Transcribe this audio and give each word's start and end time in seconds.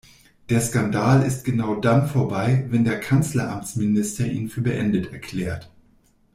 Der 0.49 0.61
Skandal 0.61 1.21
ist 1.21 1.45
genau 1.45 1.75
dann 1.75 2.09
vorbei, 2.09 2.65
wenn 2.69 2.83
der 2.83 2.99
Kanzleramtsminister 2.99 4.25
ihn 4.25 4.49
für 4.49 4.61
beendet 4.61 5.11
erklärt. 5.13 5.69